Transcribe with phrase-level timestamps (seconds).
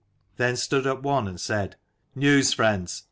[0.37, 1.75] Then stood up one and said,"
[2.25, 2.99] News, friends